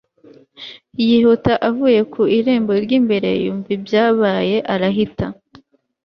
yihuta 1.05 1.53
avuye 1.69 2.01
ku 2.13 2.21
irembo 2.37 2.71
ry'imbere, 2.83 3.29
yumva 3.43 3.69
ibyabaye 3.77 4.57
arahita 4.73 5.27